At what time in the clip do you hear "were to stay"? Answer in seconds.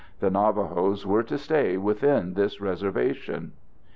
1.05-1.77